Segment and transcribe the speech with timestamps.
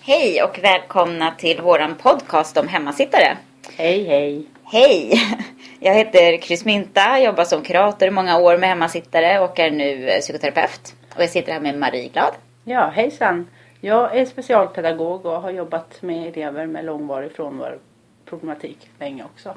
[0.00, 3.36] Hej och välkomna till våran podcast om hemmasittare.
[3.76, 4.46] Hej hej!
[4.64, 5.12] Hej!
[5.80, 10.08] Jag heter Chris Minta, jobbar som kurator i många år med hemmasittare och är nu
[10.08, 10.94] eh, psykoterapeut.
[11.16, 12.34] Och jag sitter här med Marie Glad.
[12.64, 13.48] Ja, hejsan!
[13.80, 19.54] Jag är specialpedagog och har jobbat med elever med långvarig frånvaroproblematik länge också.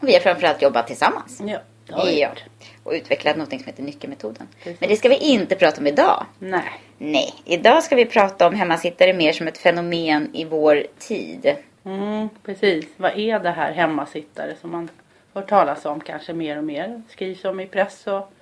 [0.00, 1.42] Vi har framförallt jobbat tillsammans.
[1.46, 1.58] Ja,
[1.90, 2.44] det gjort.
[2.84, 4.48] Och utvecklat något som heter nyckelmetoden.
[4.62, 4.80] Precis.
[4.80, 6.26] Men det ska vi inte prata om idag.
[6.38, 6.80] Nej.
[6.98, 11.56] Nej, idag ska vi prata om hemmasittare mer som ett fenomen i vår tid.
[11.84, 12.86] Mm, precis.
[12.96, 14.88] Vad är det här hemmasittare som man
[15.34, 17.02] hör talas om kanske mer och mer?
[17.08, 18.32] Skrivs om i press och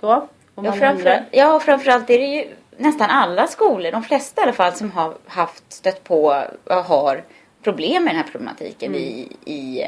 [0.00, 0.08] så.
[0.54, 1.24] Och Ja, man framför, undrar.
[1.30, 2.44] ja, och framförallt är det ju
[2.76, 7.24] nästan alla skolor, de flesta i alla fall, som har haft stött på och har
[7.62, 9.02] problem med den här problematiken Mm.
[9.02, 9.84] i, i,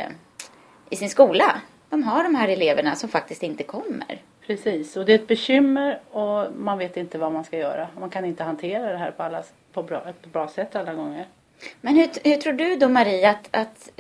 [0.91, 1.61] i sin skola.
[1.91, 4.23] De har de här eleverna som faktiskt inte kommer.
[4.47, 7.89] Precis, och det är ett bekymmer och man vet inte vad man ska göra.
[8.01, 9.43] Man kan inte hantera det här på, alla,
[9.73, 11.27] på bra, ett bra sätt alla gånger.
[11.81, 13.91] Men hur, hur tror du då Marie att, att,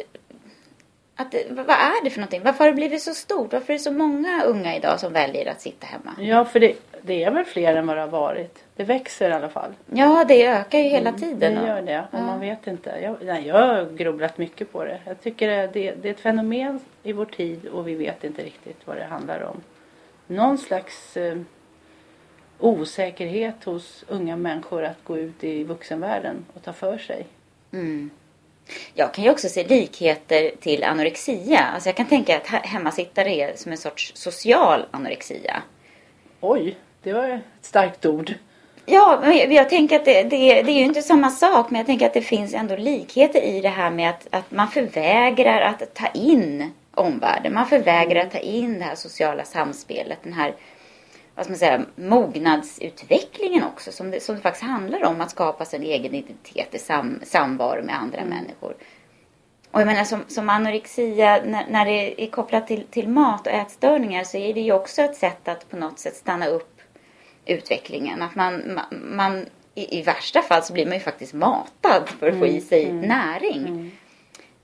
[1.16, 2.42] att vad är det för någonting?
[2.44, 3.52] Varför har det blivit så stort?
[3.52, 6.14] Varför är det så många unga idag som väljer att sitta hemma?
[6.18, 6.76] Ja, för det,
[7.08, 8.64] det är väl fler än vad det har varit.
[8.76, 9.72] Det växer i alla fall.
[9.92, 11.52] Ja, det ökar ju hela tiden.
[11.52, 12.90] Mm, Det gör det och man vet inte.
[13.02, 15.00] Jag, nej, jag har grubblat mycket på det.
[15.04, 18.42] Jag tycker det, det, det är ett fenomen i vår tid och vi vet inte
[18.42, 19.60] riktigt vad det handlar om.
[20.26, 21.36] Någon slags eh,
[22.58, 27.26] osäkerhet hos unga människor att gå ut i vuxenvärlden och ta för sig.
[27.72, 28.10] Mm.
[28.94, 31.58] Jag kan ju också se likheter till anorexia.
[31.58, 35.62] Alltså jag kan tänka att he- hemmasittare är som en sorts social anorexia.
[36.40, 38.34] Oj, det var ett starkt ord.
[38.86, 41.86] Ja, men jag, tänker att det, det, det är ju inte samma sak, men jag
[41.86, 45.94] tänker att det finns ändå likheter i det här med att, att man förvägrar att
[45.94, 47.54] ta in omvärlden.
[47.54, 50.54] Man förvägrar att ta in det här sociala samspelet, den här
[51.34, 55.64] vad ska man säga, mognadsutvecklingen också, som det, som det faktiskt handlar om att skapa
[55.64, 58.74] sin egen identitet i sam, samvaro med andra människor.
[59.70, 63.52] Och jag menar som, som anorexia, när, när det är kopplat till, till mat och
[63.52, 66.77] ätstörningar så är det ju också ett sätt att på något sätt stanna upp
[67.48, 68.22] utvecklingen.
[68.22, 68.84] Att man, man,
[69.16, 72.60] man i, i värsta fall så blir man ju faktiskt matad för att få i
[72.60, 73.90] sig näring.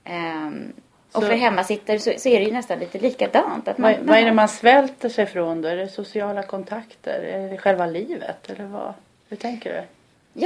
[0.04, 0.72] Ehm,
[1.12, 3.68] och Så- för hemmasittare så, så är det ju nästan lite likadant.
[3.68, 5.68] Att man, Vad, vad är det man svälter sig från då?
[5.68, 7.22] Är det sociala kontakter?
[7.22, 8.50] Är det själva livet?
[8.50, 8.94] Eller vad?
[9.28, 9.82] Hur tänker du?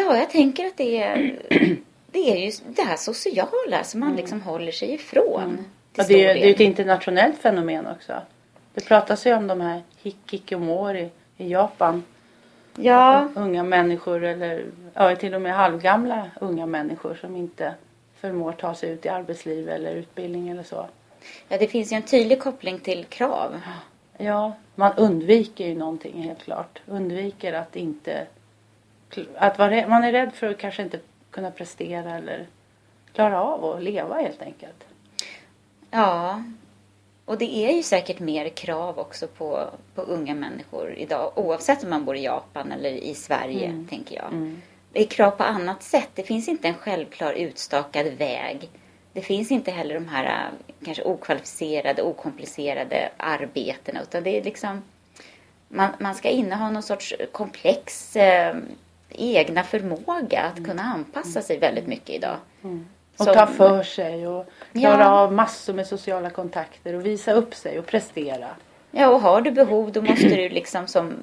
[0.01, 1.39] Ja, jag tänker att det är,
[2.13, 5.43] det är ju det här sociala som man liksom håller sig ifrån.
[5.45, 5.65] Mm.
[5.95, 8.13] Ja, det, är, det är ett internationellt fenomen också.
[8.75, 12.05] Det pratas ju om de här hikikomori i Japan.
[12.81, 17.75] Ja, Unga människor eller ja, till och med halvgamla unga människor som inte
[18.21, 20.87] förmår ta sig ut i arbetsliv eller utbildning eller så.
[21.49, 23.61] ja, det finns ju en tydlig koppling till krav.
[24.19, 26.83] Ja, man undviker ju någonting helt klart.
[26.87, 28.27] Undviker att inte...
[29.37, 31.01] Att vara, man är rädd för att kanske inte
[31.31, 32.47] kunna prestera eller
[33.13, 34.85] klara av att leva helt enkelt.
[35.91, 36.43] Ja,
[37.29, 41.33] och det är ju säkert mer krav också på, på unga människor idag.
[41.37, 44.33] Oavsett om man bor i Japan eller i Sverige, tänker jag.
[44.93, 46.09] Det är krav på annat sätt.
[46.15, 48.71] Det finns inte en självklar utstakad väg.
[49.13, 54.03] Det finns inte heller de här äh, kanske okvalificerade, okomplicerade arbetena.
[54.03, 54.83] Utan det är liksom...
[55.69, 58.57] Man, man ska inneha någon sorts komplex eh,
[59.09, 62.37] egna förmåga att kunna anpassa sig väldigt mycket idag.
[63.19, 65.11] Och Som- ta för sig och klara Ja.
[65.11, 68.49] av massor med sociala kontakter och visa upp sig och prestera.
[68.91, 71.15] Ja, och har du behov då måste du liksom som,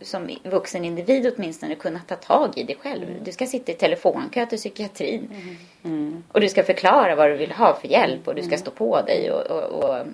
[0.00, 3.06] som vuxen individ åtminstone kunna ta tag i det själv.
[3.24, 5.28] Du ska sitta i telefonkö till psykiatrin.
[6.32, 9.00] Och du ska förklara vad du vill ha för hjälp och du ska stå på
[9.02, 9.30] dig.
[9.30, 10.06] Och, och, och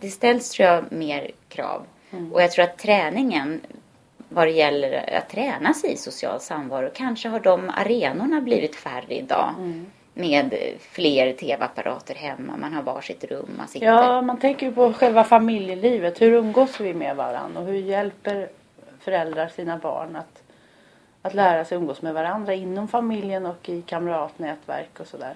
[0.00, 1.82] det ställs tror jag mer krav.
[2.32, 3.60] Och jag tror att träningen
[4.28, 6.90] vad det gäller att träna sig i social samvaro.
[6.94, 9.54] Kanske har de arenorna blivit färre idag.
[10.14, 13.86] Med fler tv-apparater hemma, man har varsitt rum, man sitter.
[13.86, 16.20] Ja, man tänker ju på själva familjelivet.
[16.20, 18.48] Hur umgås vi med varandra och hur hjälper
[19.00, 20.42] föräldrar sina barn att,
[21.22, 25.34] att lära sig umgås med varandra inom familjen och i kamratnätverk och sådär.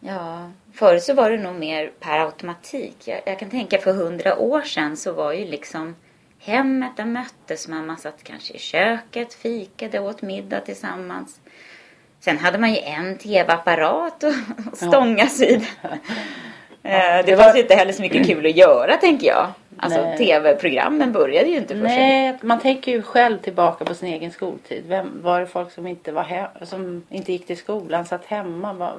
[0.00, 2.96] Ja, förut så var det nog mer per automatik.
[3.08, 5.94] Jag, jag kan tänka för hundra år sedan så var ju liksom
[6.38, 7.86] hemmet, där möttes man.
[7.86, 11.40] Man satt kanske i köket, fikade, åt middag tillsammans.
[12.26, 15.62] Sen hade man ju en tv-apparat att stångas vid.
[16.82, 19.52] Eh, det fanns ju inte heller så mycket kul att göra tänker jag.
[19.76, 21.98] Alltså tv-programmen började ju inte för sig.
[21.98, 24.84] Nej, man tänker ju själv tillbaka på sin egen skoltid.
[24.86, 28.72] Vem, var det folk som inte, var he- som inte gick till skolan, satt hemma?
[28.72, 28.94] Var,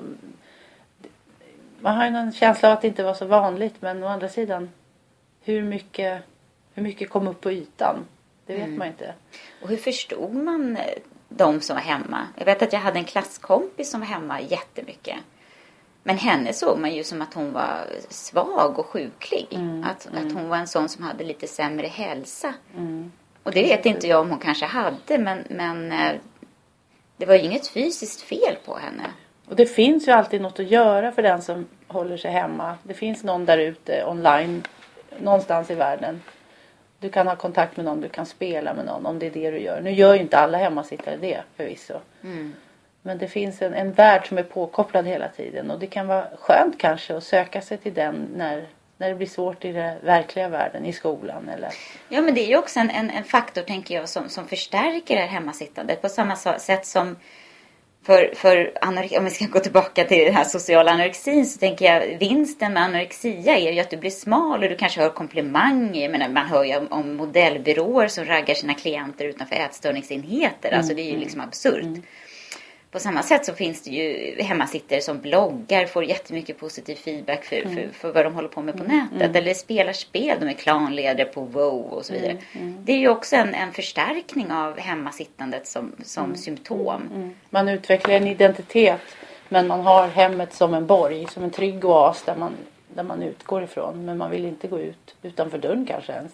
[1.80, 3.76] man har ju någon känsla av att det inte var så vanligt.
[3.80, 4.70] Men å andra sidan,
[5.44, 6.22] hur mycket,
[6.74, 7.96] hur mycket kom upp på ytan?
[8.46, 9.14] Det vet man inte.
[9.62, 10.84] Och hur förstod man eh,
[11.30, 12.28] de som var hemma.
[12.36, 15.18] Jag vet att jag hade en klasskompis som var hemma jättemycket.
[16.04, 19.48] Men henne såg man ju som att hon var svag och sjuklig.
[19.52, 22.54] Mm, att, att hon var en sån som hade lite sämre hälsa.
[23.44, 26.14] Och det vet inte jag om hon kanske hade men, men eh,
[27.18, 29.04] det var ju inget fysiskt fel på henne.
[29.50, 32.78] Och det finns ju alltid något att göra för den som håller sig hemma.
[32.84, 34.64] Det finns någon där ute online
[35.20, 36.22] någonstans i världen.
[37.00, 39.52] Du kan ha kontakt med någon, du kan spela med någon om det är det
[39.52, 39.82] du gör.
[39.82, 41.94] Nu gör ju inte alla hemmasittare det förvisso.
[43.02, 46.28] Men det finns en, en värld som är påkopplad hela tiden och det kan vara
[46.40, 48.68] skönt kanske att söka sig till den när,
[48.98, 51.70] när det blir svårt i den verkliga världen, i skolan eller
[52.10, 55.16] Ja, men det är ju också en, en, en faktor, tänker jag, som, som förstärker
[55.16, 57.16] det här hemmasittandet på samma sa- sätt som
[58.08, 58.72] för, för
[59.18, 62.84] om vi ska gå tillbaka till den här sociala anorexin så tänker jag vinsten med
[62.84, 66.02] anorexia är ju att du blir smal och du kanske hör komplimanger.
[66.02, 70.72] Jag menar, man hör ju om, om modellbyråer som raggar sina klienter utanför ätstörningsenheter.
[70.72, 72.04] Alltså det är ju liksom absurt.
[72.92, 77.62] På samma sätt så finns det ju hemmasittare som bloggar, får jättemycket positiv feedback för,
[77.62, 79.36] för, för vad de håller på med på nätet.
[79.36, 82.38] Eller spelar spel, de är klanledare på WoW och så vidare.
[82.84, 87.34] Det är ju också en, en förstärkning av hemmasittandet som, som symptom.
[87.50, 89.02] Man utvecklar en identitet
[89.50, 92.54] men man har hemmet som en borg, som en trygg oas där man,
[92.94, 94.06] där man utgår ifrån.
[94.06, 96.32] Men man vill inte gå ut utanför dörren kanske ens.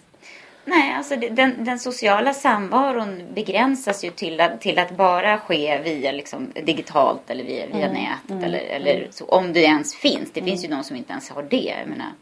[0.64, 6.12] Nej, alltså den, den sociala samvaron begränsas ju till att, till att bara ske via
[6.12, 8.44] liksom, digitalt eller via, via nätet.
[8.44, 10.32] Eller, eller så, om det ens finns.
[10.32, 11.74] Det finns ju de som inte ens har det.
[11.78, 12.12] Jag menar,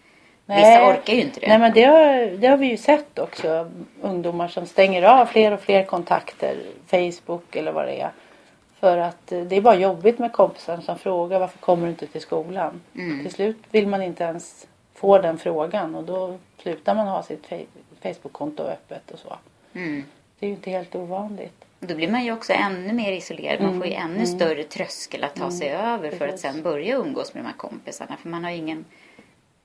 [0.47, 0.93] vissa Nej.
[0.93, 1.49] orkar ju inte det.
[1.49, 3.71] Nej men det har, det har vi ju sett också.
[4.01, 6.57] Ungdomar som stänger av fler och fler kontakter.
[6.87, 8.11] Facebook eller vad det är.
[8.81, 12.07] För att eh, det är bara jobbigt med kompisar som frågar varför kommer du inte
[12.07, 12.81] till skolan.
[12.95, 13.23] Mm.
[13.23, 17.47] Till slut vill man inte ens få den frågan och då slutar man ha sitt
[18.03, 19.37] Facebook-konto öppet och så.
[19.73, 20.05] Mm.
[20.39, 21.65] Det är ju inte helt ovanligt.
[21.81, 23.61] Då blir man ju också ännu mer isolerad.
[23.61, 27.35] Man får ju ännu större tröskel att ta sig över för att sen börja umgås
[27.35, 28.17] med de här kompisarna.
[28.17, 28.85] För man har ingen,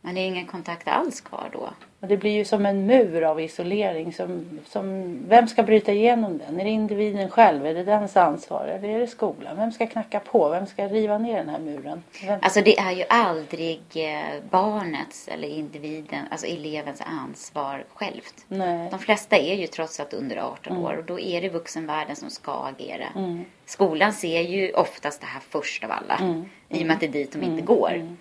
[0.01, 1.69] man har ju ingen kontakt alls kvar då.
[1.99, 4.13] Och det blir ju som en mur av isolering.
[4.13, 6.59] Som, som, vem ska bryta igenom den?
[6.59, 7.65] Är det individen själv?
[7.65, 8.65] Är det dens ansvar?
[8.65, 9.57] Eller är det skolan?
[9.57, 10.49] Vem ska knacka på?
[10.49, 12.03] Vem ska riva ner den här muren?
[12.25, 12.39] Vem?
[12.41, 18.45] Alltså det är ju aldrig eh, barnets eller individen, alltså elevens ansvar självt.
[18.47, 18.89] Nej.
[18.89, 22.29] De flesta är ju trots allt under 18 år och då är det vuxenvärlden som
[22.29, 23.07] ska agera.
[23.15, 23.45] Mm.
[23.65, 26.15] Skolan ser ju oftast det här först av alla.
[26.15, 26.45] Mm.
[26.69, 28.17] I och med att det är dit de inte går.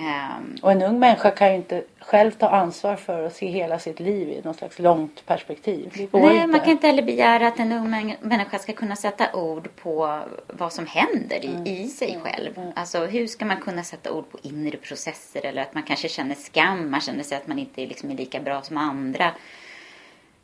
[0.00, 3.78] Ehm, Och en ung människa kan ju inte själv ta ansvar för att se hela
[3.78, 6.08] sitt liv i något slags långt perspektiv.
[6.12, 6.46] Nej, inte.
[6.46, 10.20] man kan inte heller begära att en ung män- människa ska kunna sätta ord på
[10.46, 11.66] vad som händer i, Mm.
[11.66, 12.72] i sig själv.
[12.76, 16.34] Alltså hur ska man kunna sätta ord på inre processer eller att man kanske känner
[16.34, 19.30] skam, man känner sig att man inte liksom är lika bra som andra.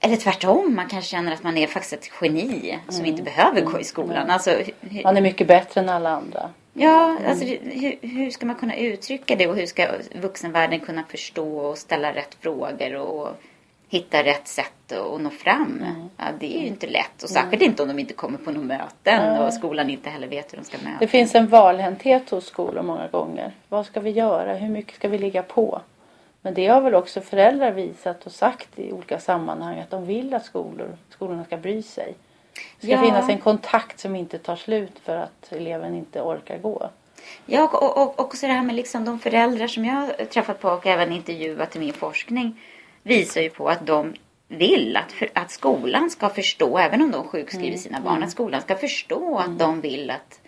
[0.00, 3.80] Eller tvärtom, man kanske känner att man är faktiskt ett geni som inte behöver gå
[3.80, 4.30] i skolan.
[4.30, 4.50] Alltså,
[4.80, 6.50] hur, Man är mycket bättre än alla andra.
[6.74, 11.56] Ja, alltså hur, hur ska man kunna uttrycka det och hur ska vuxenvärlden kunna förstå
[11.58, 13.28] och ställa rätt frågor och,
[13.94, 15.84] hitta rätt sätt att nå fram?
[16.16, 18.66] Ja, det är ju inte lätt och särskilt inte om de inte kommer på några
[18.66, 20.96] möten och skolan inte heller vet hur de ska möta.
[21.00, 23.52] Det finns en valhänthet hos skolor många gånger.
[23.68, 24.54] Vad ska vi göra?
[24.54, 25.80] Hur mycket ska vi ligga på?
[26.42, 30.34] Men det har väl också föräldrar visat och sagt i olika sammanhang att de vill
[30.34, 32.14] att skolor, skolorna ska bry sig.
[32.80, 33.02] Det ska Ja.
[33.02, 36.90] finnas en kontakt som inte tar slut för att eleven inte orkar gå.
[37.46, 40.68] Ja, och, och, också det här med liksom de föräldrar som jag har träffat på
[40.68, 42.60] och även intervjuat i min forskning
[43.02, 44.14] visar ju på att de
[44.48, 48.60] vill att, för, att skolan ska förstå, även om de sjukskriver sina barn, att skolan
[48.60, 50.40] ska förstå att de vill att,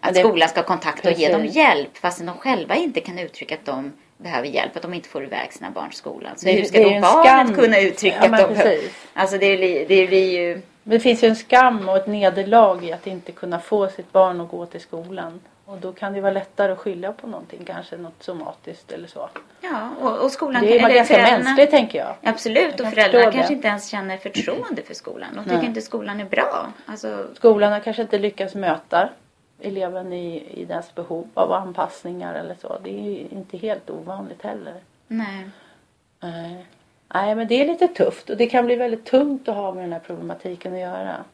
[0.00, 3.54] att det- skolan ska kontakta och ge dem hjälp fastän de själva inte kan uttrycka
[3.54, 6.32] att de behöver hjälp, att de inte får iväg sina barn till skolan.
[6.36, 7.54] Så Det- hur ska då barnet skam.
[7.54, 8.78] kunna uttrycka Ja, att de behöver...
[9.14, 10.62] Alltså det blir, det blir ju...
[10.88, 14.40] Det finns ju en skam och ett nederlag i att inte kunna få sitt barn
[14.40, 15.40] att gå till skolan.
[15.64, 19.28] Och då kan det vara lättare att skylla på någonting, kanske något somatiskt eller så.
[19.60, 20.62] Ja, och, och skolan...
[20.62, 22.14] Det är eller ganska mänskligt tänker jag.
[22.22, 25.28] Absolut, Jag och föräldrar kanske inte ens känner förtroende för skolan.
[25.34, 25.66] De tycker Nej.
[25.66, 26.66] inte skolan är bra.
[26.86, 29.08] Alltså, Skolan har kanske inte lyckats möta
[29.60, 32.78] eleven i, i dess behov av anpassningar eller så.
[32.84, 34.74] Det är ju inte helt ovanligt heller.
[35.08, 35.50] nej.
[36.20, 36.66] Nej.
[37.14, 39.84] Nej, men det är lite tufft och det kan bli väldigt tungt att ha med
[39.84, 41.24] den här problematiken att göra.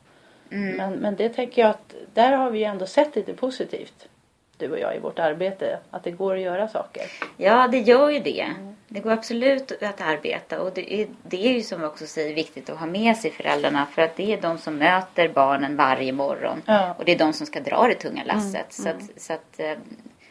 [0.51, 0.77] Mm.
[0.77, 4.09] Men, men det tänker jag att där har vi ju ändå sett lite positivt.
[4.57, 5.79] Du och jag i vårt arbete.
[5.91, 7.03] Att det går att göra saker.
[7.37, 8.47] Ja, det gör ju det.
[8.89, 12.35] Det går absolut att arbeta och det är, det är ju som vi också säger
[12.35, 16.13] viktigt att ha med sig föräldrarna för att det är de som möter barnen varje
[16.13, 16.63] morgon.
[16.67, 16.83] Ja.
[16.85, 18.73] Mm, Och det är de som ska dra det tunga lasset.
[18.73, 19.73] Så att, så att, eh,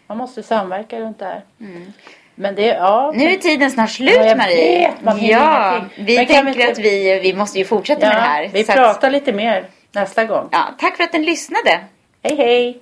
[0.08, 1.42] Man måste samverka runt det här.
[2.42, 3.12] Men det, ja.
[3.16, 4.88] Nu är tiden snart slut Ja, Marie.
[4.88, 6.06] vet, man ja, ingenting.
[6.06, 8.50] vi Men vi tänker inte- att vi, vi måste ju fortsätta med det ja, här.
[8.54, 9.66] vi Så att- pratar lite mer.
[9.92, 10.48] nästa gång.
[10.52, 11.80] Ja, tack för att ni lyssnade.
[12.24, 12.80] Hej hej!